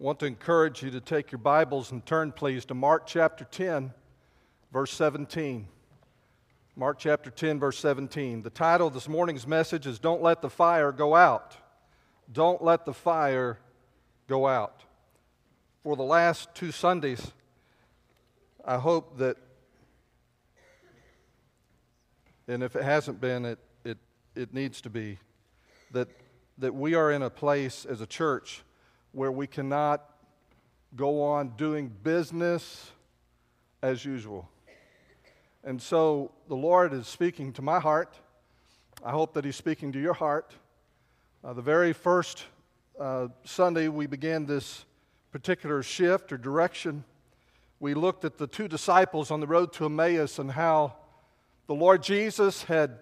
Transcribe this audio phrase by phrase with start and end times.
[0.00, 3.44] I want to encourage you to take your Bibles and turn, please, to Mark chapter
[3.44, 3.92] 10,
[4.72, 5.66] verse 17.
[6.76, 8.42] Mark chapter 10, verse 17.
[8.42, 11.56] The title of this morning's message is Don't Let the Fire Go Out.
[12.32, 13.58] Don't Let the Fire
[14.28, 14.84] Go Out.
[15.82, 17.32] For the last two Sundays,
[18.64, 19.36] I hope that,
[22.46, 23.98] and if it hasn't been, it, it,
[24.36, 25.18] it needs to be,
[25.90, 26.06] that,
[26.58, 28.62] that we are in a place as a church
[29.12, 30.04] where we cannot
[30.96, 32.90] go on doing business
[33.82, 34.48] as usual.
[35.64, 38.18] And so the Lord is speaking to my heart.
[39.04, 40.54] I hope that He's speaking to your heart.
[41.44, 42.44] Uh, the very first
[42.98, 44.84] uh, Sunday we began this
[45.30, 47.04] particular shift or direction,
[47.80, 50.96] we looked at the two disciples on the road to Emmaus and how
[51.66, 52.98] the Lord Jesus had,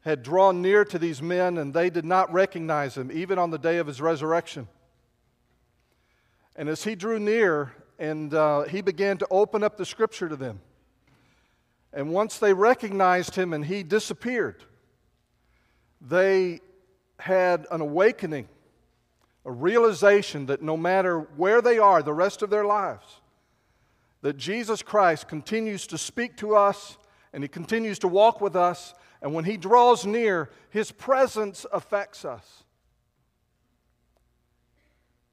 [0.00, 3.58] had drawn near to these men and they did not recognize him, even on the
[3.58, 4.66] day of his resurrection.
[6.56, 10.36] And as he drew near and uh, he began to open up the scripture to
[10.36, 10.60] them,
[11.92, 14.64] and once they recognized him and he disappeared,
[16.00, 16.60] they
[17.20, 18.48] had an awakening,
[19.44, 23.20] a realization that no matter where they are the rest of their lives,
[24.22, 26.98] that Jesus Christ continues to speak to us
[27.32, 28.94] and he continues to walk with us.
[29.20, 32.63] And when he draws near, his presence affects us.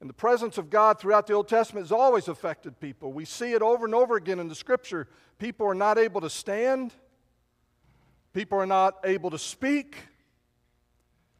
[0.02, 3.12] And the presence of God throughout the Old Testament has always affected people.
[3.12, 5.06] We see it over and over again in the scripture.
[5.38, 6.92] People are not able to stand,
[8.32, 9.96] people are not able to speak.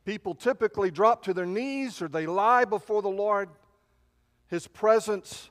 [0.04, 3.48] People typically drop to their knees or they lie before the Lord.
[4.46, 5.50] His presence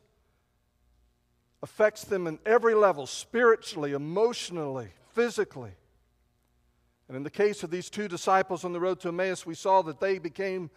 [1.62, 5.72] affects them in every level spiritually, emotionally, physically.
[7.10, 9.82] And in the case of these two disciples on the road to Emmaus, we saw
[9.82, 10.70] that they became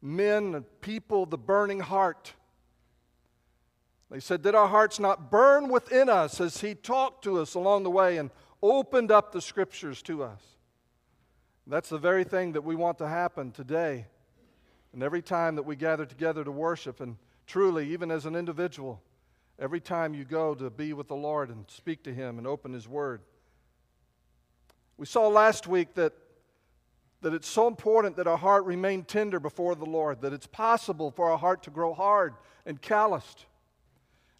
[0.00, 2.32] men and people the burning heart.
[4.10, 7.82] They said, Did our hearts not burn within us as He talked to us along
[7.82, 8.30] the way and
[8.62, 10.40] opened up the scriptures to us?
[11.66, 14.06] That's the very thing that we want to happen today.
[14.94, 17.16] And every time that we gather together to worship, and
[17.46, 19.02] truly, even as an individual,
[19.58, 22.72] every time you go to be with the Lord and speak to Him and open
[22.72, 23.20] His Word.
[24.96, 26.14] We saw last week that
[27.20, 31.10] that it's so important that our heart remain tender before the Lord, that it's possible
[31.10, 32.34] for our heart to grow hard
[32.64, 33.46] and calloused.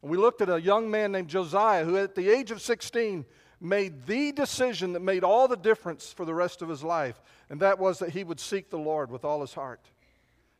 [0.02, 3.24] And we looked at a young man named Josiah who, at the age of 16,
[3.60, 7.60] made the decision that made all the difference for the rest of his life, and
[7.60, 9.80] that was that he would seek the Lord with all his heart.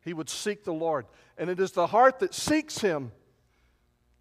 [0.03, 1.05] He would seek the Lord.
[1.37, 3.11] And it is the heart that seeks him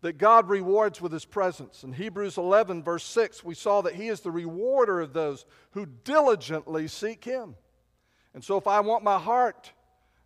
[0.00, 1.82] that God rewards with his presence.
[1.82, 5.86] In Hebrews 11, verse 6, we saw that he is the rewarder of those who
[6.04, 7.56] diligently seek him.
[8.34, 9.72] And so, if I want my heart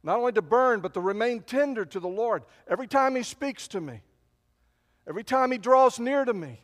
[0.03, 3.69] not only to burn, but to remain tender to the Lord, every time He speaks
[3.69, 4.01] to me,
[5.09, 6.61] every time He draws near to me,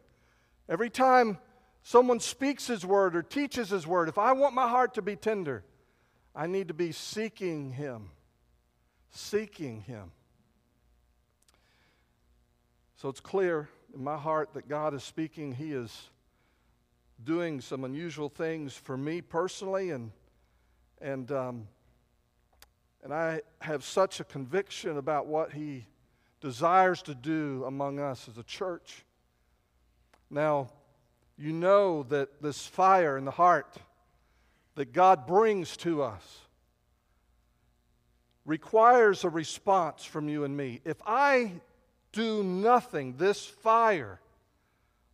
[0.69, 1.39] every time
[1.83, 5.15] someone speaks His word or teaches His word, if I want my heart to be
[5.15, 5.65] tender,
[6.35, 8.11] I need to be seeking Him.
[9.11, 10.11] Seeking Him.
[12.97, 15.53] So it's clear in my heart that God is speaking.
[15.53, 16.11] He is
[17.23, 20.11] doing some unusual things for me personally and
[21.01, 21.69] and, um,
[23.03, 25.87] and I have such a conviction about what He
[26.41, 29.05] desires to do among us as a church.
[30.31, 30.71] Now,
[31.37, 33.77] you know that this fire in the heart
[34.75, 36.41] that God brings to us
[38.45, 40.81] requires a response from you and me.
[40.85, 41.53] If I
[42.13, 44.21] do nothing, this fire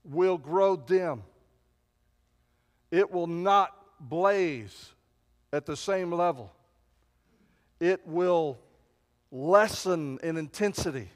[0.05, 1.23] will grow dim.
[2.91, 4.93] It will not blaze
[5.55, 6.53] at the same level.
[7.79, 8.59] It will
[9.31, 11.09] lessen in intensity,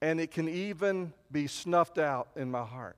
[0.00, 2.96] and it can even be snuffed out in my heart.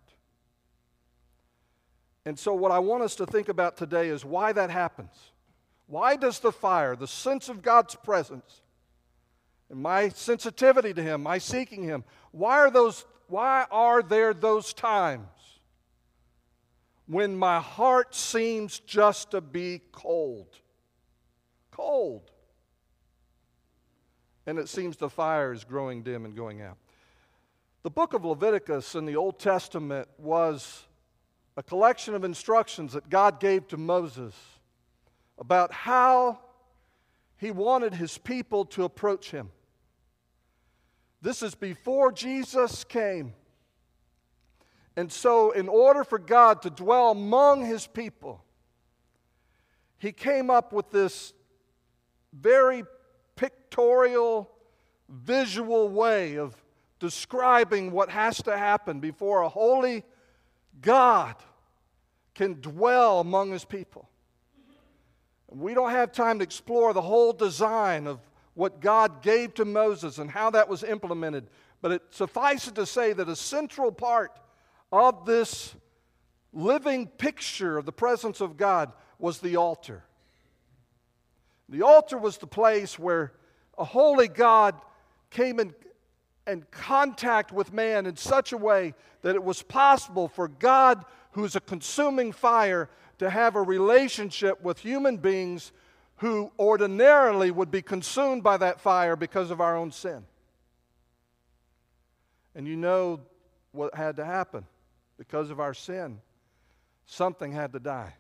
[2.24, 5.32] And so, what I want us to think about today is why that happens.
[5.86, 8.60] Why does the fire, the sense of God's presence,
[9.68, 14.72] and my sensitivity to Him, my seeking Him, why are, those, why are there those
[14.72, 15.26] times
[17.08, 20.46] when my heart seems just to be cold.
[21.70, 22.30] Cold.
[24.46, 26.76] And it seems the fire is growing dim and going out.
[27.82, 30.84] The book of Leviticus in the Old Testament was
[31.56, 34.34] a collection of instructions that God gave to Moses
[35.38, 36.40] about how
[37.38, 39.50] he wanted his people to approach him.
[41.22, 43.32] This is before Jesus came.
[44.98, 48.42] And so, in order for God to dwell among his people,
[49.96, 51.34] he came up with this
[52.32, 52.82] very
[53.36, 54.50] pictorial
[55.08, 56.56] visual way of
[56.98, 60.02] describing what has to happen before a holy
[60.80, 61.36] God
[62.34, 64.08] can dwell among his people.
[65.48, 68.18] We don't have time to explore the whole design of
[68.54, 73.12] what God gave to Moses and how that was implemented, but it suffices to say
[73.12, 74.32] that a central part
[74.92, 75.74] of this
[76.52, 80.04] living picture of the presence of God was the altar.
[81.68, 83.32] The altar was the place where
[83.76, 84.74] a holy God
[85.30, 85.74] came in,
[86.46, 91.44] in contact with man in such a way that it was possible for God, who
[91.44, 92.88] is a consuming fire,
[93.18, 95.72] to have a relationship with human beings
[96.16, 100.24] who ordinarily would be consumed by that fire because of our own sin.
[102.54, 103.20] And you know
[103.72, 104.64] what had to happen
[105.18, 106.20] because of our sin.
[107.06, 108.14] Something had to die.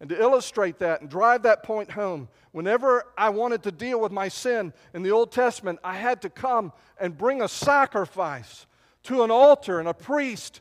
[0.00, 4.12] And to illustrate that and drive that point home, whenever I wanted to deal with
[4.12, 8.66] my sin in the Old Testament, I had to come and bring a sacrifice
[9.04, 10.60] to an altar, and a priest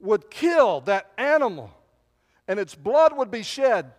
[0.00, 1.70] would kill that animal,
[2.48, 3.92] and its blood would be shed,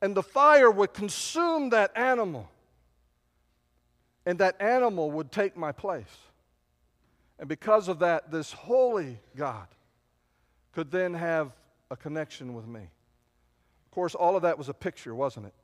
[0.00, 2.48] and the fire would consume that animal,
[4.24, 6.16] and that animal would take my place.
[7.38, 9.66] And because of that, this holy God
[10.72, 11.52] could then have
[11.90, 12.80] a connection with me.
[12.80, 15.54] Of course, all of that was a picture, wasn't it?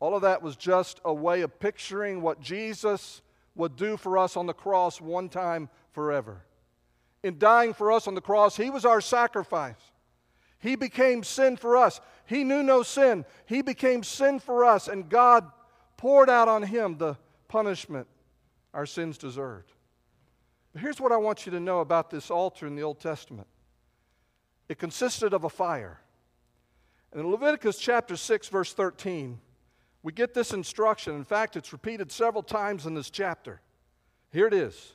[0.00, 3.22] All of that was just a way of picturing what Jesus
[3.54, 6.42] would do for us on the cross one time forever.
[7.22, 9.74] In dying for us on the cross, He was our sacrifice.
[10.60, 12.00] He became sin for us.
[12.26, 13.24] He knew no sin.
[13.46, 15.50] He became sin for us, and God
[15.96, 17.16] poured out on Him the
[17.48, 18.06] punishment
[18.74, 19.72] our sins deserved.
[20.72, 23.46] But here's what I want you to know about this altar in the Old Testament
[24.68, 26.00] it consisted of a fire.
[27.12, 29.38] And in Leviticus chapter 6, verse 13,
[30.02, 31.14] we get this instruction.
[31.14, 33.60] In fact, it's repeated several times in this chapter.
[34.30, 34.94] Here it is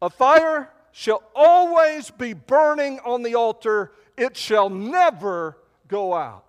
[0.00, 6.44] A fire shall always be burning on the altar, it shall never go out.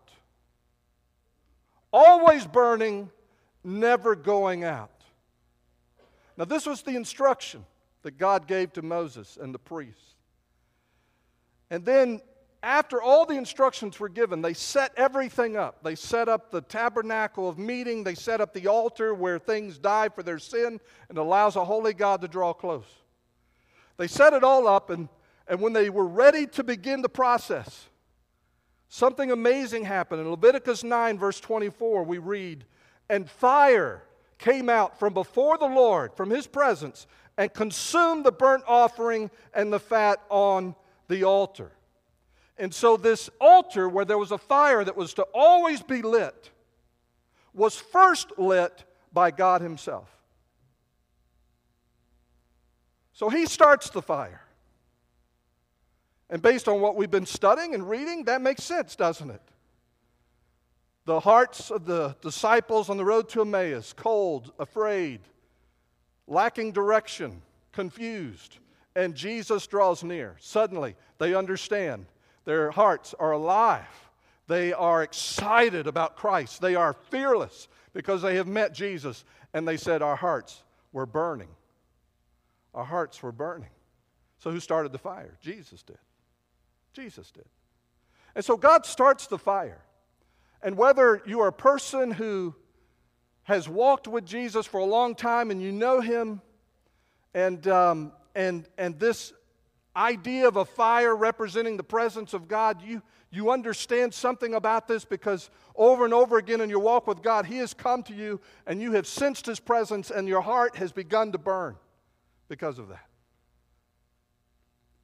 [1.92, 3.10] Always burning,
[3.63, 4.92] never going out.
[6.38, 7.66] Now, this was the instruction
[8.04, 10.13] that God gave to Moses and the priests.
[11.69, 12.22] And then
[12.64, 15.84] after all the instructions were given, they set everything up.
[15.84, 20.10] They set up the tabernacle of meeting, they set up the altar where things die
[20.10, 20.80] for their sin
[21.10, 22.86] and allows a holy God to draw close.
[23.98, 25.10] They set it all up, and,
[25.48, 27.88] and when they were ready to begin the process,
[28.90, 30.22] something amazing happened.
[30.22, 32.66] In Leviticus 9, verse 24, we read,
[33.10, 34.04] And fire
[34.38, 39.72] came out from before the Lord, from his presence, and consumed the burnt offering and
[39.72, 40.75] the fat on
[41.07, 41.71] the altar.
[42.57, 46.50] And so, this altar, where there was a fire that was to always be lit,
[47.54, 48.83] was first lit
[49.13, 50.09] by God Himself.
[53.13, 54.42] So, He starts the fire.
[56.30, 59.42] And based on what we've been studying and reading, that makes sense, doesn't it?
[61.06, 65.21] The hearts of the disciples on the road to Emmaus, cold, afraid,
[66.27, 68.57] lacking direction, confused,
[68.98, 70.36] and Jesus draws near.
[70.40, 72.08] Suddenly, they understand
[72.46, 73.86] their hearts are alive.
[74.48, 76.62] They are excited about Christ.
[76.62, 79.24] They are fearless because they have met Jesus.
[79.54, 81.50] And they said, Our hearts were burning.
[82.74, 83.70] Our hearts were burning.
[84.39, 85.38] So, who started the fire?
[85.42, 86.00] Jesus did.
[86.92, 87.46] Jesus did.
[88.34, 89.84] And so, God starts the fire.
[90.63, 92.56] And whether you are a person who
[93.44, 96.42] has walked with Jesus for a long time and you know him,
[97.36, 99.34] and, um, and, and this
[99.96, 103.01] idea of a fire representing the presence of God, you,
[103.32, 107.48] you understand something about this because over and over again in your walk with God,
[107.48, 110.91] He has come to you and you have sensed His presence and your heart has
[110.91, 111.77] begun to burn
[112.48, 113.08] because of that.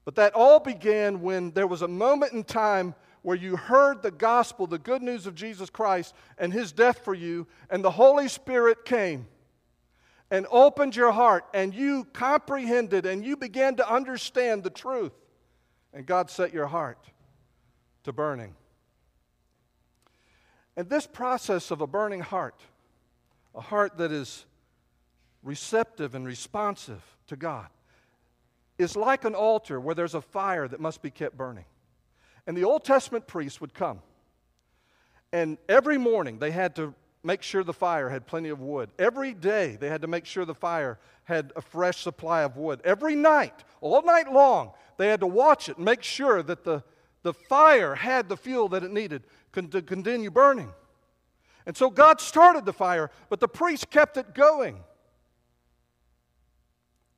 [0.05, 4.11] But that all began when there was a moment in time where you heard the
[4.11, 8.27] gospel, the good news of Jesus Christ and His death for you, and the Holy
[8.27, 9.25] Spirit came
[10.33, 15.13] and opened your heart and you comprehended and you began to understand the truth,
[15.93, 16.97] and God set your heart
[18.03, 18.55] to burning.
[20.75, 22.59] And this process of a burning heart,
[23.53, 24.45] a heart that is
[25.43, 27.67] receptive and responsive to God,
[28.79, 31.65] is like an altar where there's a fire that must be kept burning.
[32.47, 34.01] And the Old Testament priests would come.
[35.31, 38.89] And every morning they had to make sure the fire had plenty of wood.
[38.99, 42.81] Every day they had to make sure the fire had a fresh supply of wood.
[42.83, 46.83] Every night, all night long, they had to watch it and make sure that the,
[47.23, 50.71] the fire had the fuel that it needed to continue burning.
[51.65, 54.75] And so God started the fire, but the priest kept it going.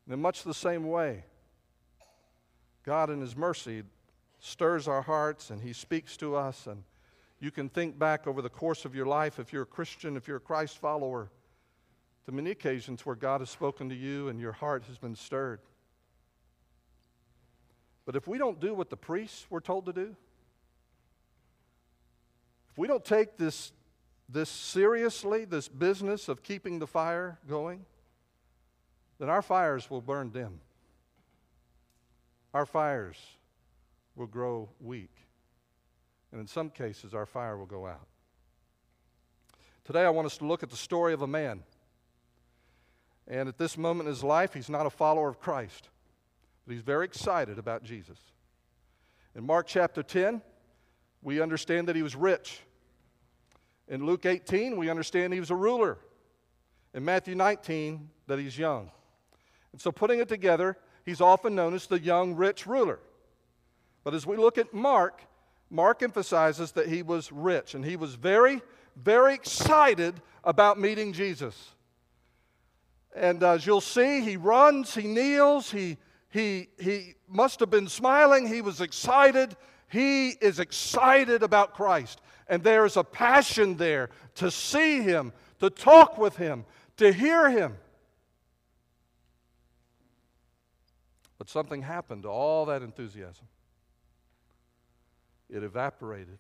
[0.06, 1.24] And in much the same way,
[2.84, 3.82] God, in His mercy,
[4.40, 6.68] stirs our hearts and He speaks to us.
[6.68, 6.84] And
[7.40, 10.28] you can think back over the course of your life, if you're a Christian, if
[10.28, 11.30] you're a Christ follower,
[12.26, 15.60] to many occasions where God has spoken to you and your heart has been stirred.
[18.06, 20.16] But if we don't do what the priests were told to do,
[22.72, 23.72] if we don't take this,
[24.30, 27.86] this seriously, this business of keeping the fire going,
[29.20, 30.60] then our fires will burn dim.
[32.54, 33.18] Our fires
[34.16, 35.12] will grow weak.
[36.36, 38.08] And in some cases, our fire will go out.
[39.86, 41.64] Today, I want us to look at the story of a man.
[43.26, 45.88] And at this moment in his life, he's not a follower of Christ,
[46.68, 48.18] but he's very excited about Jesus.
[49.34, 50.42] In Mark chapter 10,
[51.22, 52.60] we understand that he was rich.
[53.88, 56.00] In Luke 18, we understand he was a ruler.
[56.94, 58.92] In Matthew 19, that he's young.
[59.72, 60.76] And so, putting it together,
[61.06, 63.00] he's often known as the young rich ruler.
[64.04, 65.22] But as we look at Mark,
[65.70, 68.62] Mark emphasizes that he was rich and he was very,
[68.96, 71.72] very excited about meeting Jesus.
[73.16, 75.98] And uh, as you'll see, he runs, he kneels, he,
[76.30, 79.56] he, he must have been smiling, he was excited.
[79.88, 82.20] He is excited about Christ.
[82.48, 86.66] And there's a passion there to see him, to talk with him,
[86.98, 87.78] to hear him.
[91.38, 93.48] But something happened to all that enthusiasm.
[95.50, 96.40] It evaporated.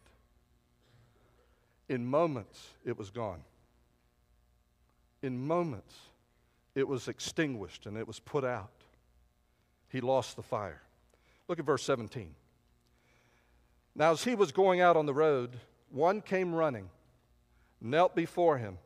[1.88, 3.44] In moments, it was gone.
[5.22, 5.96] In moments,
[6.74, 8.72] it was extinguished and it was put out.
[9.90, 10.82] He lost the fire.
[11.48, 12.34] Look at verse 17.
[13.96, 15.58] Now, as he was going out on the road,
[15.90, 16.90] one came running,
[17.80, 18.78] knelt before him,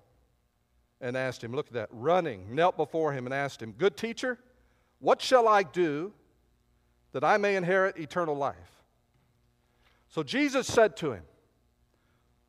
[1.02, 4.38] and asked him, Look at that, running, knelt before him and asked him, Good teacher,
[5.00, 6.14] what shall I do
[7.14, 8.79] that I may inherit eternal life?
[10.10, 11.24] So Jesus said to him,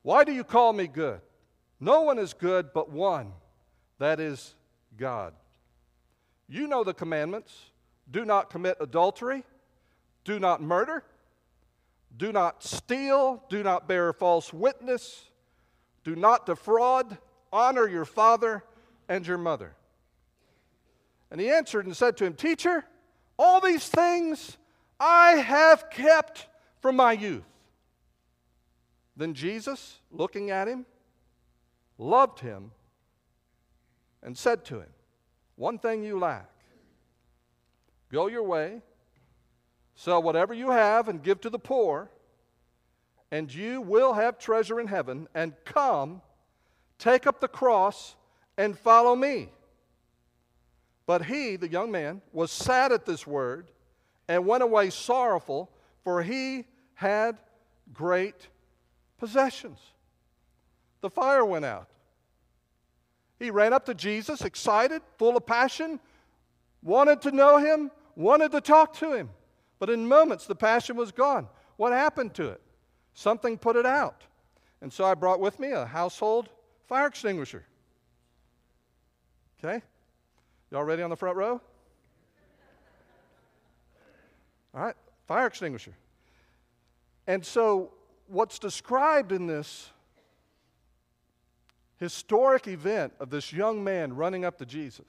[0.03, 1.21] Why do you call me good?
[1.79, 3.33] No one is good but one,
[3.99, 4.55] that is
[4.97, 5.35] God.
[6.49, 7.55] You know the commandments
[8.11, 9.45] do not commit adultery,
[10.25, 11.05] do not murder,
[12.17, 15.25] do not steal, do not bear false witness,
[16.03, 17.19] do not defraud,
[17.53, 18.65] honor your father
[19.09, 19.75] and your mother.
[21.31, 22.85] And he answered and said to him, Teacher,
[23.39, 24.57] all these things
[24.99, 26.47] I have kept
[26.81, 27.45] from my youth.
[29.21, 30.87] Then Jesus, looking at him,
[31.99, 32.71] loved him
[34.23, 34.89] and said to him,
[35.57, 36.49] One thing you lack.
[38.11, 38.81] Go your way,
[39.95, 42.11] sell whatever you have, and give to the poor,
[43.31, 45.29] and you will have treasure in heaven.
[45.35, 46.23] And come,
[46.99, 48.17] take up the cross,
[48.57, 49.51] and follow me.
[51.05, 53.71] But he, the young man, was sad at this word
[54.29, 55.71] and went away sorrowful,
[56.05, 57.37] for he had
[57.93, 58.49] great
[59.21, 59.79] possessions.
[61.03, 61.89] The fire went out.
[63.39, 66.01] He ran up to Jesus, excited, full of passion,
[66.83, 69.31] wanted to know him, wanted to talk to him.
[69.79, 71.47] But in moments, the passion was gone.
[71.77, 72.61] What happened to it?
[73.15, 74.25] Something put it out.
[74.83, 76.49] And so I brought with me a household
[76.87, 77.65] fire extinguisher.
[79.63, 79.83] Okay?
[80.71, 81.61] Y'all ready on the front row?
[84.75, 84.95] All right,
[85.27, 85.95] fire extinguisher.
[87.27, 87.93] And so,
[88.31, 89.91] what's described in this
[91.99, 95.07] historic event of this young man running up to Jesus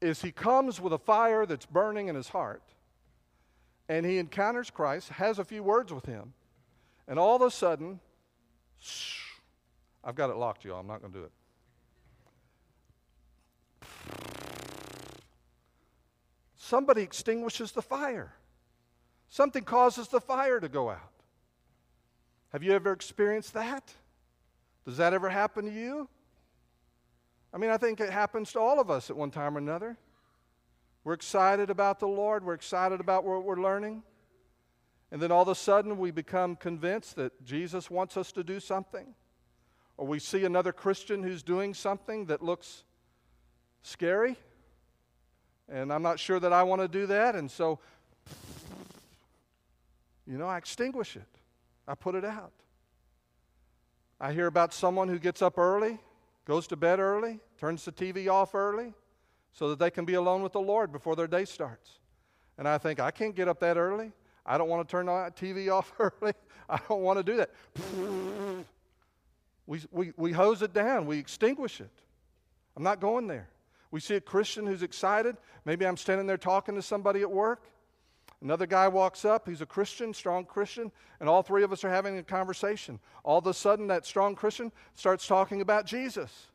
[0.00, 2.62] is he comes with a fire that's burning in his heart
[3.88, 6.32] and he encounters Christ, has a few words with him,
[7.06, 8.00] and all of a sudden,
[8.78, 9.18] shh,
[10.02, 10.80] I've got it locked, y'all.
[10.80, 11.32] I'm not going to do it.
[16.56, 18.32] Somebody extinguishes the fire.
[19.28, 21.13] Something causes the fire to go out.
[22.54, 23.92] Have you ever experienced that?
[24.86, 26.08] Does that ever happen to you?
[27.52, 29.96] I mean, I think it happens to all of us at one time or another.
[31.02, 34.04] We're excited about the Lord, we're excited about what we're learning.
[35.10, 38.60] And then all of a sudden we become convinced that Jesus wants us to do
[38.60, 39.16] something.
[39.96, 42.84] Or we see another Christian who's doing something that looks
[43.82, 44.36] scary.
[45.68, 47.34] And I'm not sure that I want to do that.
[47.34, 47.80] And so,
[50.24, 51.26] you know, I extinguish it,
[51.86, 52.52] I put it out.
[54.20, 55.98] I hear about someone who gets up early,
[56.46, 58.94] goes to bed early, turns the TV off early
[59.52, 61.98] so that they can be alone with the Lord before their day starts.
[62.58, 64.12] And I think, I can't get up that early.
[64.46, 66.32] I don't want to turn the TV off early.
[66.68, 67.50] I don't want to do that.
[69.66, 71.90] We, we, we hose it down, we extinguish it.
[72.76, 73.48] I'm not going there.
[73.90, 75.36] We see a Christian who's excited.
[75.64, 77.62] Maybe I'm standing there talking to somebody at work.
[78.44, 81.88] Another guy walks up, he's a Christian, strong Christian, and all three of us are
[81.88, 83.00] having a conversation.
[83.24, 86.48] All of a sudden, that strong Christian starts talking about Jesus.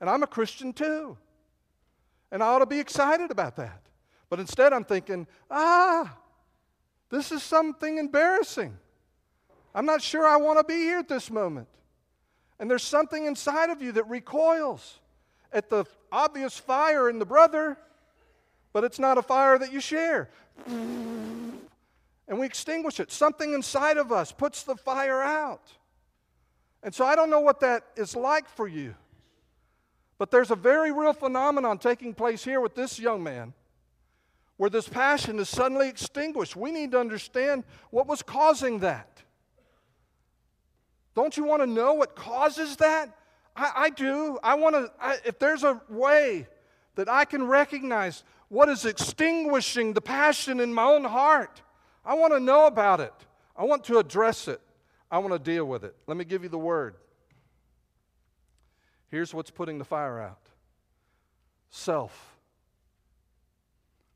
[0.00, 1.16] And I'm a Christian too.
[2.32, 3.80] And I ought to be excited about that.
[4.28, 6.16] But instead, I'm thinking, ah,
[7.10, 8.76] this is something embarrassing.
[9.76, 11.68] I'm not sure I want to be here at this moment.
[12.58, 14.98] And there's something inside of you that recoils
[15.52, 17.78] at the obvious fire in the brother,
[18.72, 20.30] but it's not a fire that you share.
[20.66, 23.10] And we extinguish it.
[23.10, 25.72] Something inside of us puts the fire out.
[26.82, 28.94] And so I don't know what that is like for you.
[30.18, 33.54] But there's a very real phenomenon taking place here with this young man
[34.56, 36.56] where this passion is suddenly extinguished.
[36.56, 39.22] We need to understand what was causing that.
[41.14, 43.16] Don't you want to know what causes that?
[43.56, 44.38] I, I do.
[44.42, 44.90] I want to,
[45.24, 46.48] if there's a way
[46.96, 51.62] that I can recognize what is extinguishing the passion in my own heart,
[52.04, 53.12] I want to know about it.
[53.56, 54.60] I want to address it.
[55.10, 55.94] I want to deal with it.
[56.06, 56.96] Let me give you the word.
[59.10, 60.40] Here's what's putting the fire out
[61.70, 62.36] self.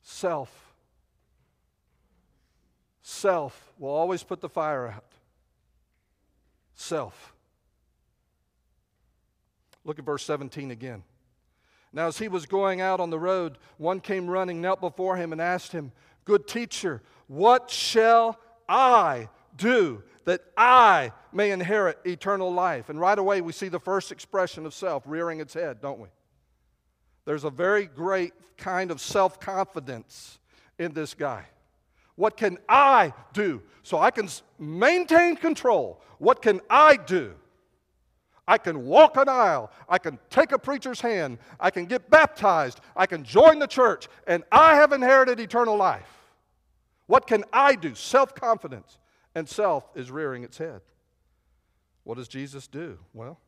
[0.02, 0.74] Self.
[3.02, 5.04] Self will always put the fire out.
[6.74, 7.34] Self.
[9.84, 11.02] Look at verse 17 again.
[11.92, 15.32] Now, as he was going out on the road, one came running, knelt before him,
[15.32, 15.92] and asked him,
[16.24, 22.88] Good teacher, what shall I do that I may inherit eternal life.
[22.88, 26.08] And right away, we see the first expression of self rearing its head, don't we?
[27.24, 30.38] There's a very great kind of self confidence
[30.78, 31.44] in this guy.
[32.14, 33.62] What can I do?
[33.82, 36.02] So I can maintain control.
[36.18, 37.34] What can I do?
[38.46, 39.70] I can walk an aisle.
[39.88, 41.38] I can take a preacher's hand.
[41.60, 42.80] I can get baptized.
[42.96, 44.08] I can join the church.
[44.26, 46.08] And I have inherited eternal life.
[47.06, 47.94] What can I do?
[47.94, 48.98] Self confidence
[49.34, 50.80] and self is rearing its head.
[52.04, 52.98] What does Jesus do?
[53.14, 53.38] Well,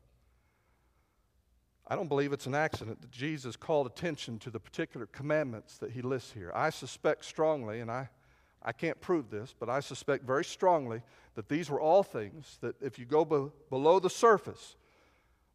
[1.87, 5.91] I don't believe it's an accident that Jesus called attention to the particular commandments that
[5.91, 6.51] he lists here.
[6.55, 8.09] I suspect strongly, and I,
[8.63, 11.03] I can't prove this, but I suspect very strongly
[11.35, 14.77] that these were all things that, if you go be- below the surface,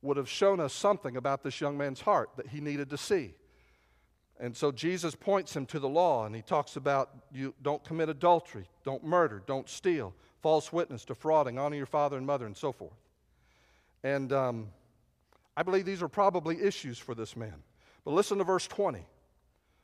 [0.02, 3.34] would have shown us something about this young man's heart that he needed to see.
[4.40, 8.08] And so Jesus points him to the law and he talks about you don't commit
[8.08, 12.72] adultery, don't murder, don't steal, false witness, defrauding, honor your father and mother, and so
[12.72, 12.94] forth.
[14.04, 14.70] And um,
[15.58, 17.56] I believe these are probably issues for this man.
[18.06, 19.06] But listen to verse 20.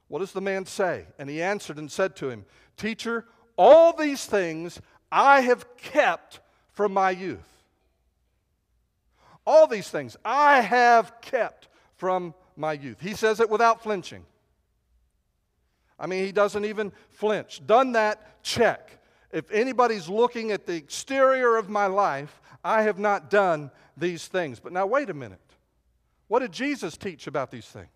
[0.08, 1.06] What does the man say?
[1.20, 2.46] And he answered and said to him,
[2.78, 3.26] Teacher,
[3.58, 4.80] all these things
[5.12, 6.40] I have kept
[6.72, 7.55] from my youth.
[9.46, 13.00] All these things I have kept from my youth.
[13.00, 14.26] He says it without flinching.
[16.00, 17.66] I mean, he doesn't even flinch.
[17.66, 19.00] Done that, check.
[19.32, 24.60] If anybody's looking at the exterior of my life, I have not done these things.
[24.60, 25.40] But now, wait a minute.
[26.28, 27.88] What did Jesus teach about these things?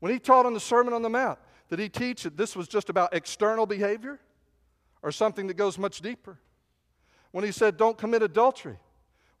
[0.00, 2.66] When he taught on the Sermon on the Mount, did he teach that this was
[2.66, 4.18] just about external behavior
[5.02, 6.38] or something that goes much deeper?
[7.30, 8.78] When he said, don't commit adultery,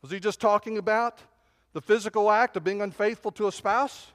[0.02, 1.20] was he just talking about
[1.72, 4.12] the physical act of being unfaithful to a spouse?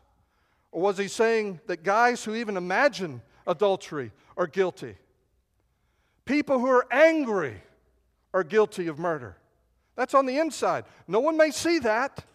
[0.72, 4.96] Or was he saying that guys who even imagine adultery are guilty?
[6.26, 7.62] People who are angry
[8.34, 9.38] are guilty of murder.
[9.96, 10.86] That's on the inside.
[11.08, 12.26] No one may see that,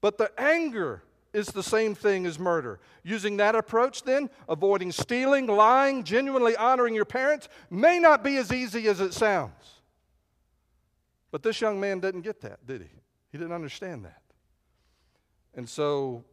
[0.00, 1.02] but the anger
[1.32, 2.80] is the same thing as murder.
[3.02, 8.52] Using that approach, then, avoiding stealing, lying, genuinely honoring your parents may not be as
[8.52, 9.75] easy as it sounds.
[11.36, 12.88] But this young man didn't get that, did he?
[13.30, 14.22] He didn't understand that.
[15.54, 16.24] And so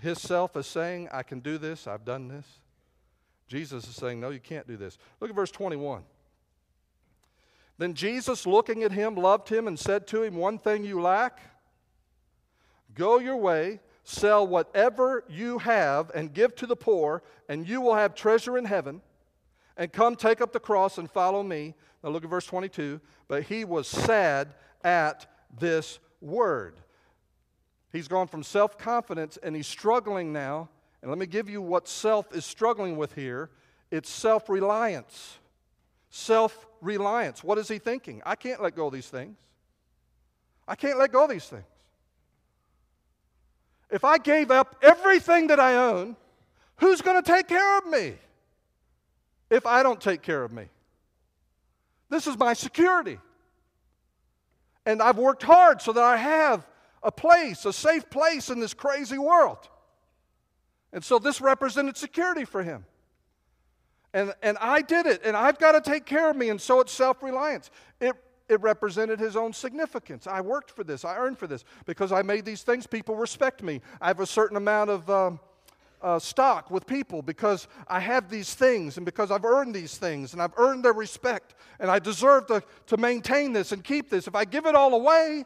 [0.00, 2.46] his self is saying, I can do this, I've done this.
[3.48, 4.96] Jesus is saying, No, you can't do this.
[5.20, 6.04] Look at verse 21.
[7.76, 11.38] Then Jesus, looking at him, loved him and said to him, One thing you lack
[12.94, 17.96] go your way, sell whatever you have, and give to the poor, and you will
[17.96, 19.02] have treasure in heaven.
[19.76, 21.74] And come take up the cross and follow me.
[22.06, 23.00] Now look at verse 22.
[23.26, 25.26] But he was sad at
[25.58, 26.76] this word.
[27.92, 30.68] He's gone from self confidence and he's struggling now.
[31.02, 33.50] And let me give you what self is struggling with here
[33.90, 35.38] it's self reliance.
[36.08, 37.42] Self reliance.
[37.42, 38.22] What is he thinking?
[38.24, 39.36] I can't let go of these things.
[40.68, 41.64] I can't let go of these things.
[43.90, 46.14] If I gave up everything that I own,
[46.76, 48.14] who's going to take care of me
[49.50, 50.66] if I don't take care of me?
[52.08, 53.18] This is my security.
[54.84, 56.66] And I've worked hard so that I have
[57.02, 59.68] a place, a safe place in this crazy world.
[60.92, 62.86] And so this represented security for him.
[64.14, 66.80] And, and I did it, and I've got to take care of me, and so
[66.80, 67.70] it's self reliance.
[68.00, 68.14] It,
[68.48, 70.26] it represented his own significance.
[70.26, 71.64] I worked for this, I earned for this.
[71.84, 73.82] Because I made these things, people respect me.
[74.00, 75.10] I have a certain amount of.
[75.10, 75.40] Um,
[76.02, 80.32] uh, stock with people because I have these things and because I've earned these things
[80.32, 84.26] and I've earned their respect and I deserve to, to maintain this and keep this.
[84.26, 85.44] If I give it all away,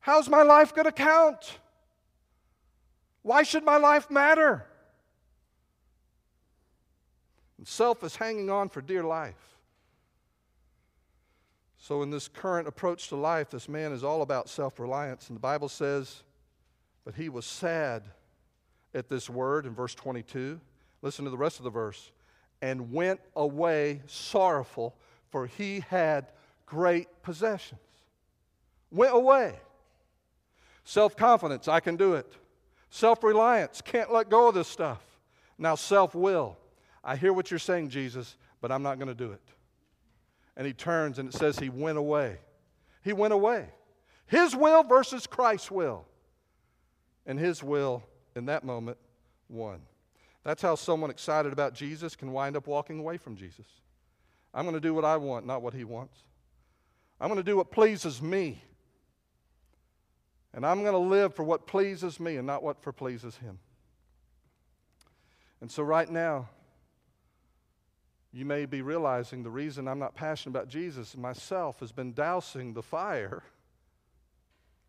[0.00, 1.58] how's my life going to count?
[3.22, 4.64] Why should my life matter?
[7.58, 9.34] And self is hanging on for dear life.
[11.78, 15.28] So, in this current approach to life, this man is all about self reliance.
[15.28, 16.22] And the Bible says,
[17.04, 18.02] but he was sad
[18.94, 20.60] at this word in verse 22.
[21.02, 22.12] Listen to the rest of the verse.
[22.62, 24.96] And went away sorrowful,
[25.30, 26.32] for he had
[26.64, 27.80] great possessions.
[28.90, 29.54] Went away.
[30.84, 32.32] Self confidence, I can do it.
[32.90, 35.02] Self reliance, can't let go of this stuff.
[35.58, 36.56] Now, self will.
[37.04, 39.42] I hear what you're saying, Jesus, but I'm not going to do it.
[40.56, 42.38] And he turns and it says he went away.
[43.02, 43.68] He went away.
[44.26, 46.04] His will versus Christ's will.
[47.26, 48.02] And his will
[48.36, 48.98] in that moment
[49.48, 49.80] won.
[50.44, 53.66] That's how someone excited about Jesus can wind up walking away from Jesus.
[54.54, 56.22] I'm going to do what I want, not what he wants.
[57.20, 58.62] I'm going to do what pleases me.
[60.54, 63.58] And I'm going to live for what pleases me and not what for pleases him.
[65.60, 66.48] And so, right now,
[68.32, 72.74] you may be realizing the reason I'm not passionate about Jesus myself has been dousing
[72.74, 73.42] the fire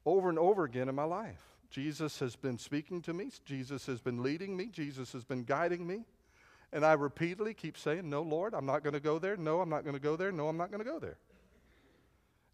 [0.05, 1.41] over and over again in my life.
[1.69, 5.85] Jesus has been speaking to me, Jesus has been leading me, Jesus has been guiding
[5.85, 6.05] me.
[6.73, 9.37] And I repeatedly keep saying, No, Lord, I'm not going to go there.
[9.37, 10.31] No, I'm not going to go there.
[10.31, 11.17] No, I'm not going to go there.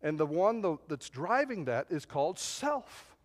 [0.04, 3.16] And the one that's driving that is called self.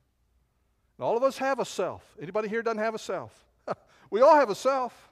[0.96, 2.02] And all of us have a self.
[2.20, 3.44] Anybody here doesn't have a self?
[4.10, 5.10] we all have a self.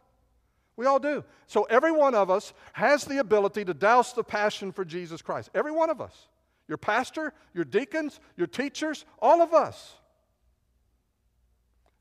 [0.77, 1.25] We all do.
[1.47, 5.51] So every one of us has the ability to douse the passion for Jesus Christ.
[5.55, 6.29] Every one of us.
[6.69, 9.95] Your pastor, your deacons, your teachers, all of us.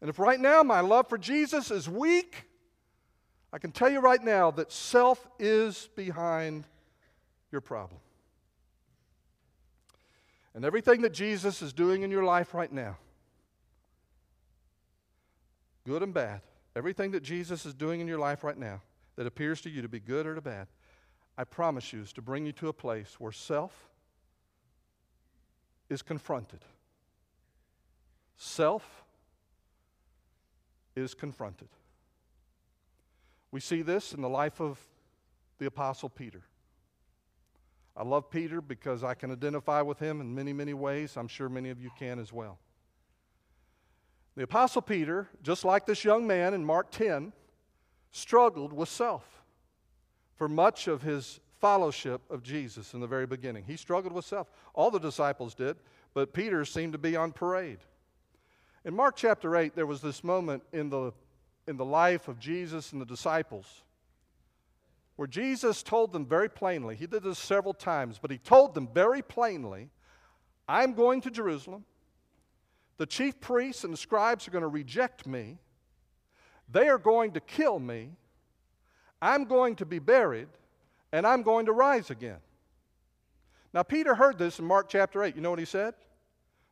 [0.01, 2.45] And if right now my love for Jesus is weak,
[3.51, 6.65] I can tell you right now that self is behind
[7.51, 8.01] your problem.
[10.53, 12.97] And everything that Jesus is doing in your life right now,
[15.86, 16.41] good and bad,
[16.75, 18.81] everything that Jesus is doing in your life right now
[19.15, 20.67] that appears to you to be good or to bad,
[21.38, 23.89] I promise you is to bring you to a place where self
[25.89, 26.60] is confronted.
[28.38, 29.04] Self
[30.95, 31.69] is confronted.
[33.51, 34.79] We see this in the life of
[35.60, 36.43] the Apostle Peter.
[37.97, 41.15] I love Peter because I can identify with him in many, many ways.
[41.15, 42.60] I'm sure many of you can as well.
[44.36, 47.31] The Apostle Peter, just like this young man in Mark 10,
[48.12, 49.43] struggled with self
[50.36, 53.63] for much of his fellowship of Jesus in the very beginning.
[53.65, 54.51] He struggled with self.
[54.73, 55.77] All the disciples did,
[56.13, 57.79] but Peter seemed to be on parade.
[58.85, 61.11] In Mark chapter 8, there was this moment in the,
[61.67, 63.83] in the life of Jesus and the disciples
[65.15, 68.87] where Jesus told them very plainly, he did this several times, but he told them
[68.93, 69.89] very plainly,
[70.67, 71.85] I'm going to Jerusalem.
[72.97, 75.57] The chief priests and the scribes are going to reject me.
[76.69, 78.11] They are going to kill me.
[79.21, 80.49] I'm going to be buried,
[81.11, 82.39] and I'm going to rise again.
[83.73, 85.35] Now, Peter heard this in Mark chapter 8.
[85.35, 85.93] You know what he said?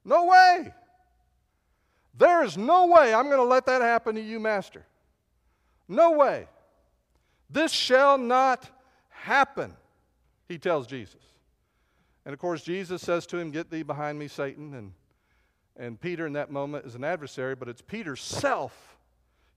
[0.05, 0.73] No way.
[2.15, 4.85] There is no way I'm going to let that happen to you, Master.
[5.87, 6.47] No way.
[7.49, 8.69] This shall not
[9.09, 9.73] happen,
[10.47, 11.21] he tells Jesus.
[12.25, 14.73] And of course, Jesus says to him, Get thee behind me, Satan.
[14.73, 14.93] And,
[15.75, 18.97] and Peter, in that moment, is an adversary, but it's Peter's self,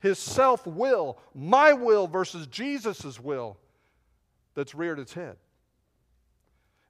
[0.01, 3.57] his self will, my will versus Jesus' will,
[4.55, 5.37] that's reared its head.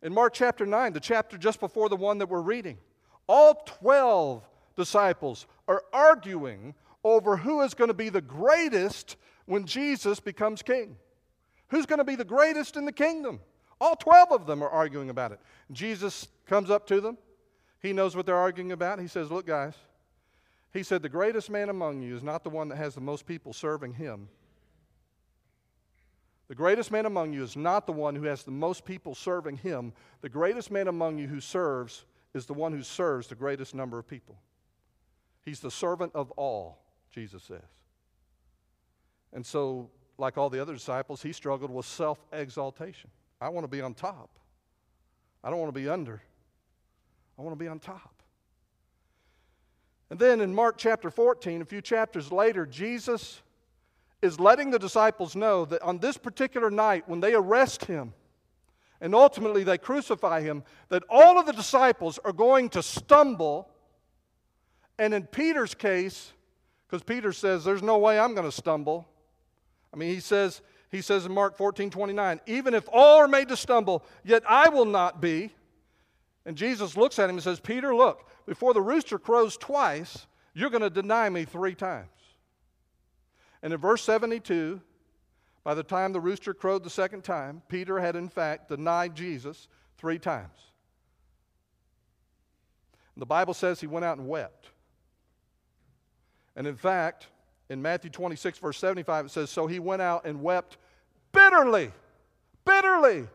[0.02, 2.78] In Mark chapter 9, the chapter just before the one that we're reading,
[3.26, 4.42] all 12
[4.76, 10.96] disciples are arguing over who is going to be the greatest when Jesus becomes king.
[11.68, 13.40] Who's going to be the greatest in the kingdom?
[13.80, 15.40] All 12 of them are arguing about it.
[15.72, 17.18] Jesus comes up to them.
[17.80, 19.00] He knows what they're arguing about.
[19.00, 19.74] He says, Look, guys,
[20.72, 23.26] he said, The greatest man among you is not the one that has the most
[23.26, 24.28] people serving him.
[26.48, 29.56] The greatest man among you is not the one who has the most people serving
[29.56, 29.92] him.
[30.20, 33.98] The greatest man among you who serves is the one who serves the greatest number
[33.98, 34.36] of people.
[35.46, 37.62] He's the servant of all, Jesus says.
[39.32, 43.10] And so, like all the other disciples, he struggled with self exaltation.
[43.40, 44.28] I want to be on top.
[45.42, 46.20] I don't want to be under.
[47.38, 48.22] I want to be on top.
[50.10, 53.42] And then in Mark chapter 14, a few chapters later, Jesus
[54.22, 58.14] is letting the disciples know that on this particular night, when they arrest him
[59.00, 63.70] and ultimately they crucify him, that all of the disciples are going to stumble.
[64.98, 66.32] And in Peter's case,
[66.86, 69.08] because Peter says, There's no way I'm going to stumble.
[69.92, 73.48] I mean, he says, he says in Mark 14 29, even if all are made
[73.48, 75.52] to stumble, yet I will not be.
[76.44, 80.70] And Jesus looks at him and says, Peter, look, before the rooster crows twice, you're
[80.70, 82.08] going to deny me three times.
[83.62, 84.80] And in verse 72,
[85.64, 89.66] by the time the rooster crowed the second time, Peter had in fact denied Jesus
[89.98, 90.56] three times.
[93.16, 94.68] The Bible says he went out and wept.
[96.56, 97.28] And in fact,
[97.68, 100.78] in Matthew 26, verse 75, it says, So he went out and wept
[101.32, 101.92] bitterly,
[102.64, 103.28] bitterly.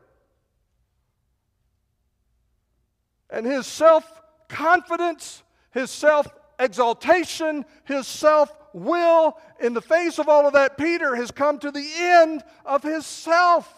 [3.30, 6.28] And his self confidence, his self
[6.60, 11.72] exaltation, his self will, in the face of all of that, Peter has come to
[11.72, 13.72] the end of his self.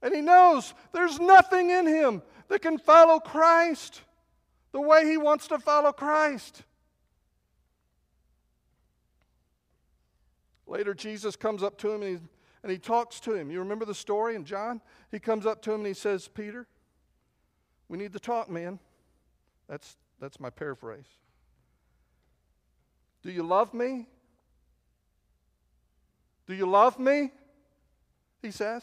[0.00, 4.00] And he knows there's nothing in him that can follow Christ
[4.72, 6.62] the way he wants to follow Christ.
[10.66, 12.24] Later, Jesus comes up to him and he,
[12.62, 13.50] and he talks to him.
[13.50, 14.80] You remember the story in John?
[15.10, 16.66] He comes up to him and he says, Peter,
[17.88, 18.78] we need to talk, man.
[19.68, 21.04] That's, that's my paraphrase.
[23.22, 24.06] Do you love me?
[26.46, 27.30] Do you love me?
[28.40, 28.82] He says.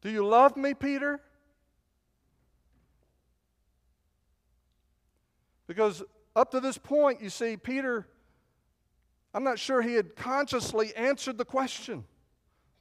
[0.00, 1.20] Do you love me, Peter?
[5.68, 6.02] Because
[6.34, 8.08] up to this point, you see, Peter,
[9.32, 12.04] I'm not sure he had consciously answered the question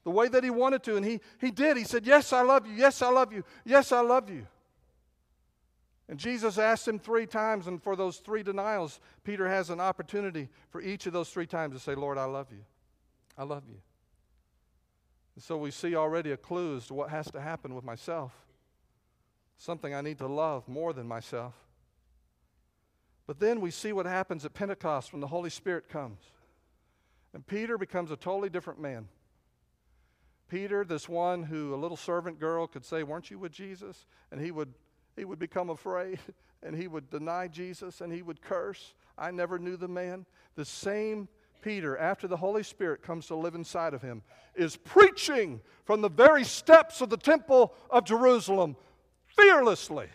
[0.03, 0.95] the way that he wanted to.
[0.95, 1.77] And he, he did.
[1.77, 2.73] He said, Yes, I love you.
[2.73, 3.43] Yes, I love you.
[3.65, 4.47] Yes, I love you.
[6.09, 10.47] And Jesus asked him three times, and for those three denials, Peter has an opportunity
[10.69, 12.63] for each of those three times to say, Lord, I love you.
[13.37, 13.75] I love you.
[15.35, 18.31] And so we see already a clue as to what has to happen with myself.
[19.57, 21.53] Something I need to love more than myself.
[23.27, 26.21] But then we see what happens at Pentecost when the Holy Spirit comes.
[27.33, 29.09] And Peter becomes a totally different man.
[30.49, 34.05] Peter, this one who a little servant girl could say, Weren't you with Jesus?
[34.31, 34.73] And he would
[35.17, 36.19] he would become afraid
[36.63, 38.93] and he would deny Jesus and he would curse.
[39.17, 40.25] I never knew the man.
[40.55, 41.27] The same
[41.61, 44.21] Peter, after the Holy Spirit comes to live inside of him,
[44.55, 48.77] is preaching from the very steps of the temple of Jerusalem
[49.25, 50.07] fearlessly.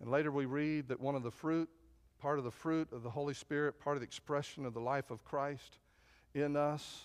[0.00, 1.68] And later we read that one of the fruit,
[2.20, 5.10] part of the fruit of the Holy Spirit, part of the expression of the life
[5.10, 5.78] of Christ
[6.34, 7.04] in us,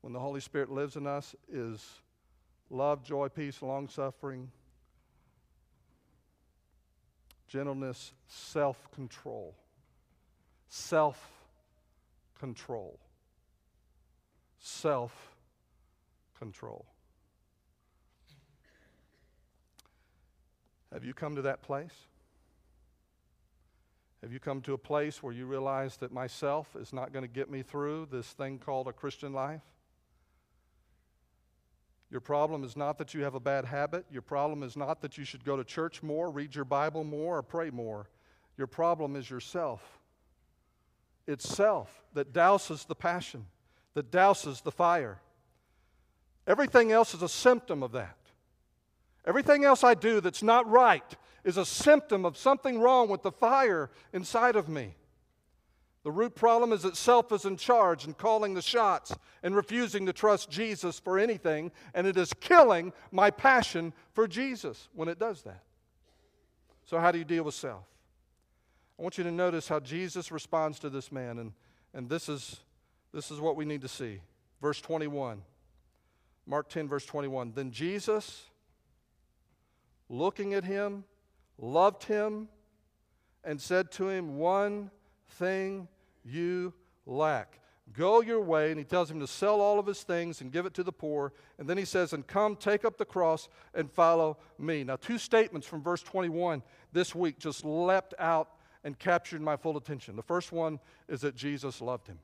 [0.00, 1.84] when the Holy Spirit lives in us, is
[2.70, 4.50] love, joy, peace, long suffering,
[7.48, 9.54] gentleness, self control.
[10.68, 11.30] Self
[12.38, 12.98] control.
[14.58, 15.12] Self
[16.38, 16.86] control.
[20.92, 21.94] Have you come to that place?
[24.22, 27.30] Have you come to a place where you realize that myself is not going to
[27.30, 29.62] get me through this thing called a Christian life?
[32.08, 34.04] Your problem is not that you have a bad habit.
[34.12, 37.38] Your problem is not that you should go to church more, read your Bible more,
[37.38, 38.10] or pray more.
[38.58, 39.82] Your problem is yourself.
[41.26, 43.46] It's self that douses the passion,
[43.94, 45.20] that douses the fire.
[46.46, 48.16] Everything else is a symptom of that.
[49.26, 53.32] Everything else I do that's not right is a symptom of something wrong with the
[53.32, 54.96] fire inside of me.
[56.04, 60.06] The root problem is that self is in charge and calling the shots and refusing
[60.06, 65.20] to trust Jesus for anything, and it is killing my passion for Jesus when it
[65.20, 65.62] does that.
[66.84, 67.84] So, how do you deal with self?
[68.98, 71.52] I want you to notice how Jesus responds to this man, and,
[71.94, 72.60] and this, is,
[73.14, 74.20] this is what we need to see.
[74.60, 75.42] Verse 21.
[76.46, 77.52] Mark 10, verse 21.
[77.54, 78.46] Then Jesus,
[80.12, 81.04] looking at him,
[81.58, 82.48] loved him,
[83.42, 84.90] and said to him, One
[85.30, 85.88] thing
[86.24, 86.74] you
[87.06, 87.58] lack.
[87.92, 88.70] Go your way.
[88.70, 90.92] And he tells him to sell all of his things and give it to the
[90.92, 91.32] poor.
[91.58, 94.84] And then he says, And come, take up the cross and follow me.
[94.84, 98.50] Now, two statements from verse 21 this week just leapt out
[98.84, 100.16] and captured my full attention.
[100.16, 102.18] The first one is that Jesus loved him.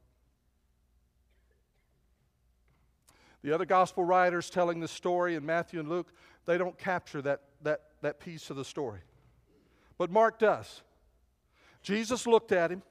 [3.42, 6.12] The other gospel writers telling the story in Matthew and Luke,
[6.44, 9.00] they don't capture that, that, that piece of the story.
[9.96, 10.82] But Mark does.
[11.82, 12.82] Jesus looked at him.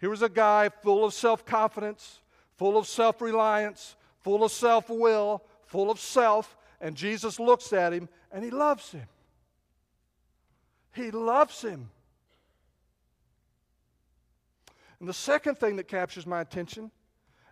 [0.00, 2.20] Here was a guy full of self confidence,
[2.56, 7.92] full of self reliance, full of self will, full of self, And Jesus looks at
[7.92, 9.06] him and he loves him.
[10.92, 11.90] He loves him.
[14.98, 16.90] And the second thing that captures my attention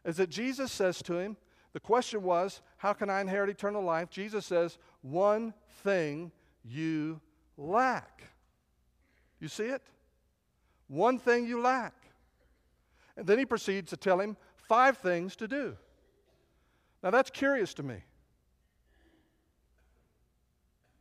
[0.04, 1.36] is that Jesus says to him,
[1.74, 4.08] the question was, How can I inherit eternal life?
[4.08, 6.32] Jesus says, One thing
[6.64, 7.20] you
[7.58, 8.22] lack.
[9.40, 9.82] You see it?
[10.88, 11.92] One thing you lack.
[13.16, 14.36] And then he proceeds to tell him
[14.68, 15.76] five things to do.
[17.02, 17.96] Now that's curious to me.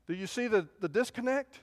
[0.07, 1.59] Do you see the, the disconnect?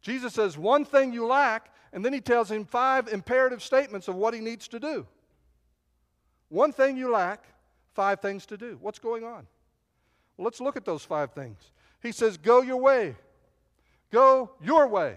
[0.00, 4.14] Jesus says one thing you lack, and then he tells him five imperative statements of
[4.14, 5.06] what he needs to do.
[6.48, 7.44] One thing you lack,
[7.94, 8.78] five things to do.
[8.80, 9.46] What's going on?
[10.36, 11.58] Well, let's look at those five things.
[12.02, 13.16] He says, Go your way.
[14.10, 15.16] Go your way.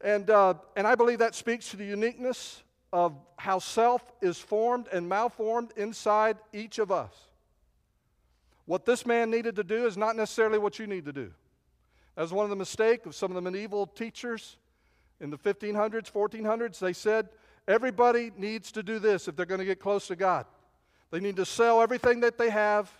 [0.00, 4.86] And, uh, and I believe that speaks to the uniqueness of how self is formed
[4.92, 7.12] and malformed inside each of us.
[8.66, 11.32] What this man needed to do is not necessarily what you need to do.
[12.14, 14.56] That was one of the mistakes of some of the medieval teachers
[15.20, 16.78] in the 1500s, 1400s.
[16.78, 17.28] They said
[17.66, 20.46] everybody needs to do this if they're going to get close to God.
[21.10, 22.90] They need to sell everything that they have.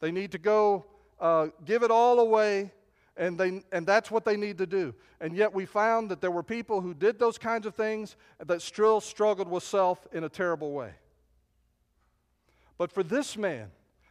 [0.00, 0.84] They need to go
[1.22, 2.72] uh, give it all away,
[3.16, 4.92] and, they, and that's what they need to do.
[5.20, 8.60] And yet we found that there were people who did those kinds of things that
[8.60, 10.90] still struggled with self in a terrible way.
[12.76, 13.70] But for this man,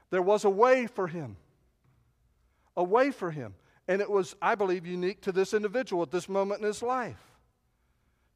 [0.10, 1.36] there was a way for him.
[2.78, 3.56] A way for him.
[3.90, 7.20] And it was, I believe, unique to this individual at this moment in his life.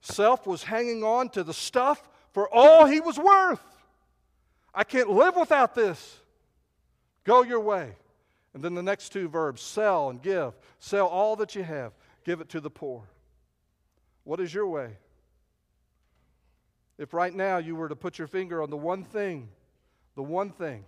[0.01, 3.63] Self was hanging on to the stuff for all he was worth.
[4.75, 6.19] I can't live without this.
[7.23, 7.95] Go your way.
[8.53, 10.53] And then the next two verbs sell and give.
[10.79, 11.93] Sell all that you have,
[12.25, 13.03] give it to the poor.
[14.25, 14.97] What is your way?
[16.97, 19.49] If right now you were to put your finger on the one thing,
[20.15, 20.85] the one thing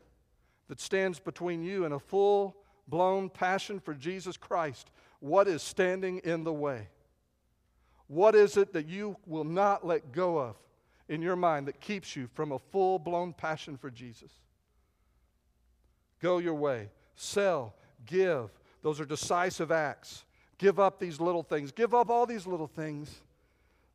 [0.67, 2.55] that stands between you and a full
[2.87, 6.87] blown passion for Jesus Christ, what is standing in the way?
[8.07, 10.55] What is it that you will not let go of
[11.09, 14.31] in your mind that keeps you from a full blown passion for Jesus?
[16.21, 16.89] Go your way.
[17.15, 17.75] Sell.
[18.05, 18.49] Give.
[18.81, 20.23] Those are decisive acts.
[20.57, 21.71] Give up these little things.
[21.71, 23.21] Give up all these little things.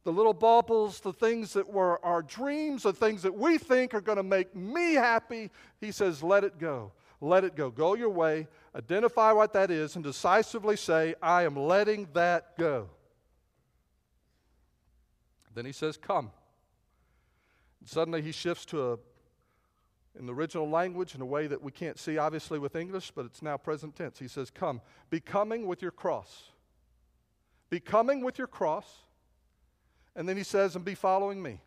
[0.05, 4.01] The little baubles, the things that were our dreams, the things that we think are
[4.01, 5.51] going to make me happy.
[5.81, 6.93] He says, let it go.
[7.21, 7.71] Let it go.
[7.71, 8.49] Go your way.
[8.75, 12.89] Identify what that is and decisively say, I am letting that go.
[15.55, 16.31] Then he says, Come.
[17.85, 18.99] Suddenly he shifts to a,
[20.19, 23.25] in the original language in a way that we can't see obviously with English, but
[23.25, 24.19] it's now present tense.
[24.19, 24.81] He says, Come.
[25.11, 26.51] Be coming with your cross.
[27.71, 28.87] Be coming with your cross.
[30.15, 31.61] And then he says, And be following me.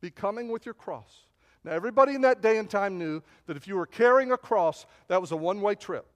[0.00, 1.26] Be coming with your cross.
[1.62, 4.84] Now, everybody in that day and time knew that if you were carrying a cross,
[5.08, 6.06] that was a one way trip.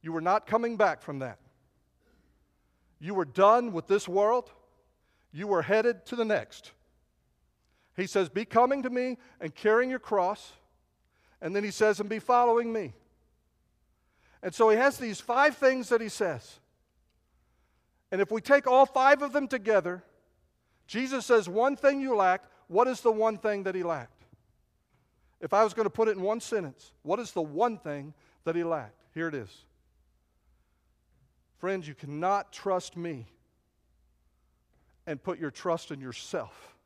[0.00, 1.38] You were not coming back from that.
[2.98, 4.50] You were done with this world.
[5.32, 6.72] You were headed to the next.
[7.98, 10.52] He says, Be coming to me and carrying your cross.
[11.42, 12.94] And then he says, And be following me.
[14.40, 16.60] And so he has these five things that he says.
[18.12, 20.04] And if we take all five of them together,
[20.86, 22.44] Jesus says, One thing you lack.
[22.68, 24.22] What is the one thing that he lacked?
[25.40, 28.14] If I was going to put it in one sentence, what is the one thing
[28.44, 29.02] that he lacked?
[29.12, 29.50] Here it is
[31.58, 33.26] Friends, you cannot trust me
[35.06, 36.77] and put your trust in yourself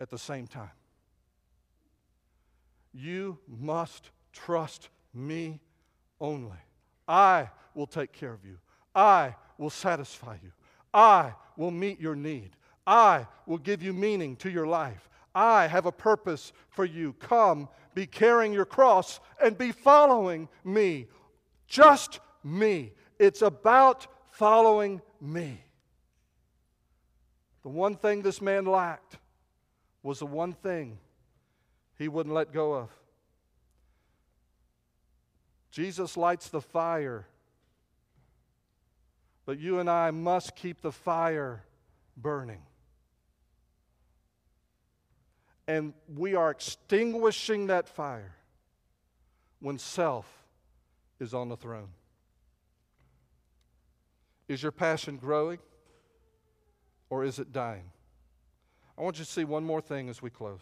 [0.00, 0.70] at the same time.
[2.92, 5.60] You must trust me
[6.20, 6.56] only.
[7.06, 8.58] I will take care of you.
[8.94, 10.52] I will satisfy you.
[10.92, 12.50] I will meet your need.
[12.86, 15.08] I will give you meaning to your life.
[15.34, 17.12] I have a purpose for you.
[17.14, 21.06] Come, be carrying your cross and be following me.
[21.66, 22.92] Just me.
[23.18, 25.62] It's about following me.
[27.62, 29.18] The one thing this man lacked
[30.02, 30.98] was the one thing
[31.96, 32.90] he wouldn't let go of.
[35.70, 37.26] Jesus lights the fire,
[39.44, 41.62] but you and I must keep the fire
[42.16, 42.62] burning.
[45.66, 48.34] And we are extinguishing that fire
[49.60, 50.26] when self
[51.20, 51.88] is on the throne.
[54.48, 55.58] Is your passion growing
[57.10, 57.90] or is it dying?
[58.98, 60.60] I want you to see one more thing as we close.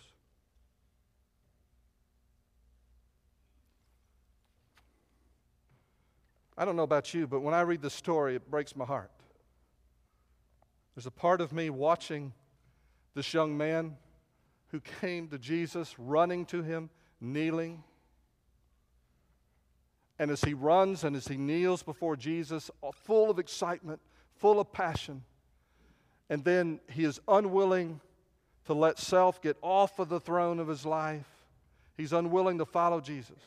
[6.58, 9.10] I don't know about you, but when I read this story, it breaks my heart.
[10.94, 12.34] There's a part of me watching
[13.14, 13.96] this young man
[14.68, 17.84] who came to Jesus, running to him, kneeling,
[20.18, 24.00] And as he runs and as he kneels before Jesus, full of excitement,
[24.34, 25.24] full of passion,
[26.28, 28.00] and then he is unwilling
[28.66, 31.26] to let self get off of the throne of his life.
[31.96, 33.38] He's unwilling to follow Jesus.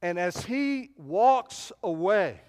[0.00, 2.40] And as he walks away,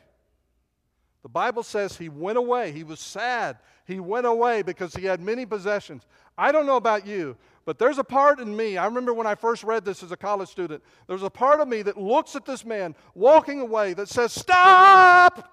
[1.24, 2.72] the Bible says he went away.
[2.72, 3.58] He was sad.
[3.86, 6.06] He went away because he had many possessions.
[6.38, 8.78] I don't know about you, but there's a part in me.
[8.78, 11.68] I remember when I first read this as a college student, there's a part of
[11.68, 15.52] me that looks at this man walking away that says, Stop!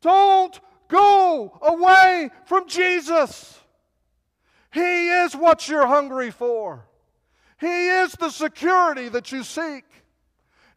[0.00, 0.58] Don't
[0.94, 3.58] go away from Jesus.
[4.72, 6.86] He is what you're hungry for,
[7.60, 9.84] He is the security that you seek,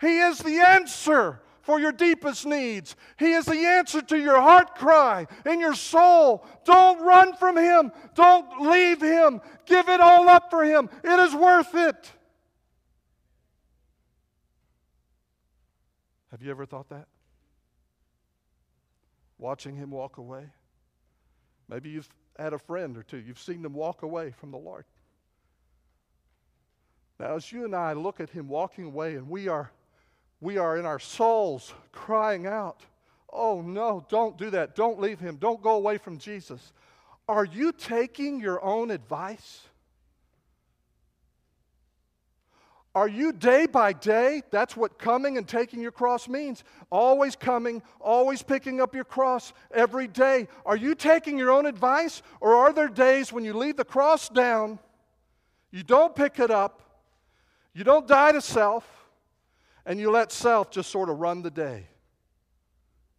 [0.01, 2.95] He is the answer for your deepest needs.
[3.20, 6.45] He is the answer to your heart cry in your soul.
[6.63, 7.91] Don't run from Him.
[8.15, 9.41] Don't leave Him.
[9.65, 10.89] Give it all up for Him.
[11.03, 12.09] It is worth it.
[16.32, 17.07] Have you ever thought that?
[19.38, 20.46] Watching Him walk away?
[21.70, 22.10] Maybe you've
[22.40, 24.86] had a friend or two, you've seen them walk away from the Lord.
[27.20, 29.72] Now, as you and I look at Him walking away and we are
[30.40, 32.84] we are in our souls crying out,
[33.32, 34.76] Oh no, don't do that.
[34.76, 35.38] Don't leave him.
[35.38, 36.74] Don't go away from Jesus.
[37.28, 39.62] Are you taking your own advice?
[42.98, 44.41] Are you day by day?
[44.50, 46.64] That's what coming and taking your cross means.
[46.89, 50.48] Always coming, always picking up your cross every day.
[50.66, 52.24] Are you taking your own advice?
[52.41, 54.80] Or are there days when you leave the cross down,
[55.70, 56.82] you don't pick it up,
[57.72, 58.84] you don't die to self,
[59.86, 61.86] and you let self just sort of run the day,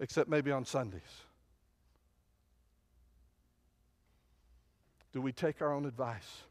[0.01, 1.03] except maybe on Sundays.
[5.13, 6.43] Do we take our own advice?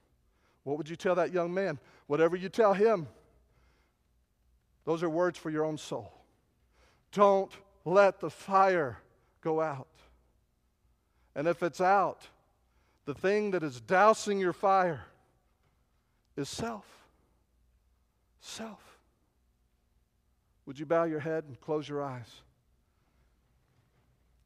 [0.63, 1.77] What would you tell that young man?
[2.07, 3.07] Whatever you tell him,
[4.87, 6.13] those are words for your own soul.
[7.11, 7.51] Don't
[7.83, 8.97] let the fire
[9.41, 9.89] go out.
[11.35, 12.21] And if it's out,
[13.03, 15.01] the thing that is dousing your fire
[16.37, 16.85] is self.
[18.39, 18.79] Self.
[20.65, 22.41] Would you bow your head and close your eyes?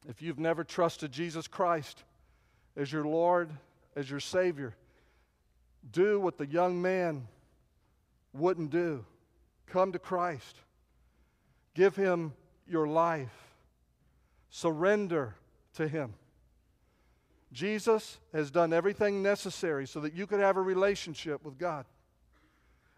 [0.10, 2.04] If you've never trusted Jesus Christ
[2.76, 3.52] as your Lord,
[3.96, 4.74] as your Savior,
[5.92, 7.28] do what the young man
[8.34, 9.06] wouldn't do.
[9.68, 10.58] Come to Christ.
[11.74, 12.34] Give Him
[12.68, 13.56] your life.
[14.50, 15.36] Surrender
[15.76, 16.14] to Him.
[17.54, 21.86] Jesus has done everything necessary so that you could have a relationship with God.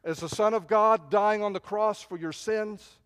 [0.04, 3.00] As the Son of God dying on the cross for your sins,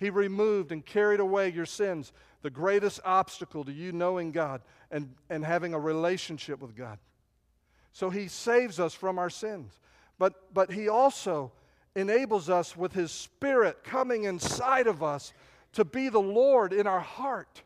[0.00, 5.14] he removed and carried away your sins, the greatest obstacle to you knowing God and,
[5.28, 6.98] and having a relationship with God.
[7.92, 9.78] So He saves us from our sins.
[10.18, 11.52] But, but He also
[11.94, 15.32] enables us with His Spirit coming inside of us
[15.72, 17.62] to be the Lord in our heart.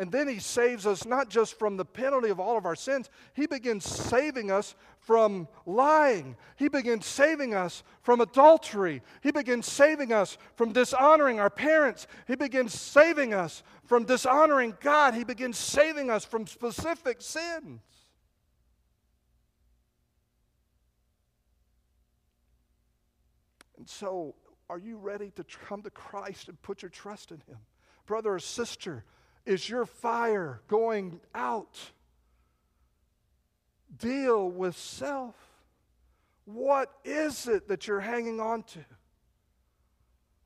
[0.00, 3.10] And then he saves us not just from the penalty of all of our sins,
[3.34, 6.36] he begins saving us from lying.
[6.56, 9.02] He begins saving us from adultery.
[9.22, 12.06] He begins saving us from dishonoring our parents.
[12.26, 15.12] He begins saving us from dishonoring God.
[15.12, 17.82] He begins saving us from specific sins.
[23.80, 24.34] And so,
[24.68, 27.56] are you ready to come to Christ and put your trust in Him?
[28.04, 29.04] Brother or sister,
[29.46, 31.78] is your fire going out?
[33.96, 35.34] Deal with self.
[36.44, 38.80] What is it that you're hanging on to?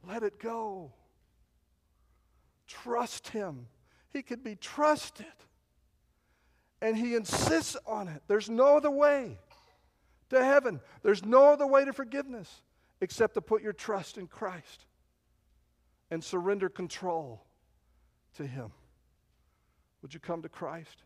[0.06, 0.92] Let it go.
[2.68, 3.66] Trust Him.
[4.12, 5.26] He can be trusted.
[6.80, 8.22] And He insists on it.
[8.28, 9.38] There's no other way
[10.30, 12.62] to heaven, there's no other way to forgiveness
[13.04, 14.86] except to put your trust in Christ
[16.10, 17.44] and surrender control
[18.36, 18.72] to Him.
[20.00, 21.02] Would you come to Christ?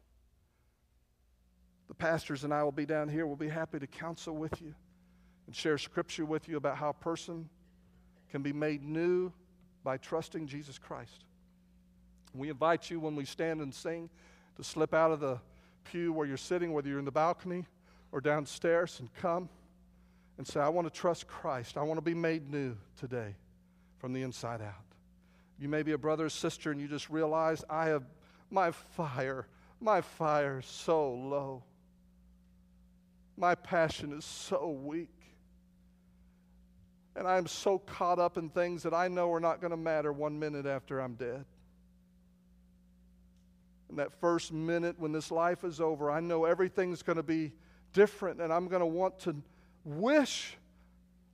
[1.89, 3.27] The pastors and I will be down here.
[3.27, 4.75] We'll be happy to counsel with you
[5.47, 7.49] and share scripture with you about how a person
[8.31, 9.33] can be made new
[9.83, 11.25] by trusting Jesus Christ.
[12.33, 14.09] We invite you when we stand and sing
[14.57, 15.41] to slip out of the
[15.83, 17.67] pew where you're sitting, whether you're in the balcony
[18.13, 19.49] or downstairs, and come
[20.39, 21.77] and say, I want to trust Christ.
[21.77, 23.35] I want to be made new today
[23.99, 24.75] from the inside out.
[25.59, 28.05] You may be a brother or sister and you just realize, I have
[28.51, 29.47] my fire,
[29.81, 31.65] my fire is so low.
[33.37, 35.11] My passion is so weak.
[37.17, 40.13] And I'm so caught up in things that I know are not going to matter
[40.13, 41.45] one minute after I'm dead.
[43.89, 47.53] And that first minute when this life is over, I know everything's going to be
[47.93, 49.35] different, and I'm going to want to
[49.89, 50.57] wish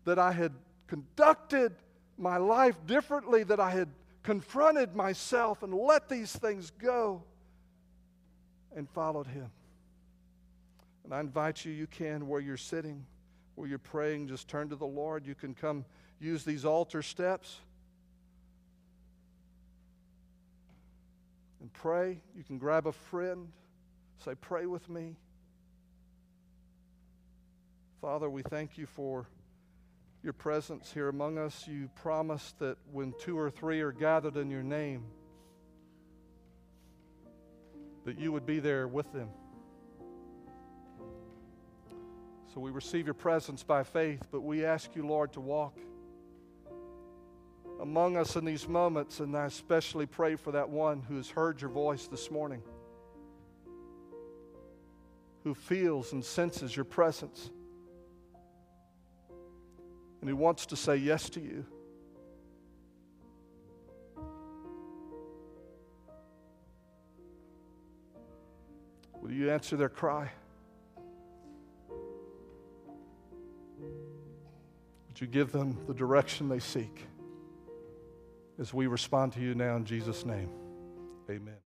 [0.05, 0.52] that I had
[0.86, 1.72] conducted
[2.16, 3.88] my life differently, that I had
[4.22, 7.22] confronted myself and let these things go
[8.74, 9.50] and followed Him.
[11.05, 13.05] And I invite you, you can, where you're sitting,
[13.57, 15.26] where you're praying, just turn to the Lord.
[15.26, 15.84] You can come
[16.20, 17.59] use these altar steps
[21.61, 22.20] and pray.
[22.36, 23.48] You can grab a friend,
[24.24, 25.16] say, Pray with me.
[28.05, 29.26] Father, we thank you for
[30.22, 31.66] your presence here among us.
[31.66, 35.05] You promised that when two or three are gathered in your name,
[38.05, 39.30] that you would be there with them.
[42.52, 45.78] So we receive your presence by faith, but we ask you, Lord, to walk
[47.80, 51.59] among us in these moments, and I especially pray for that one who has heard
[51.59, 52.62] your voice this morning,
[55.42, 57.50] who feels and senses your presence
[60.25, 61.66] and who wants to say yes to you.
[69.20, 70.31] Will you answer their cry?
[75.09, 77.05] Would you give them the direction they seek
[78.59, 80.49] as we respond to you now in Jesus' name?
[81.29, 81.63] Amen.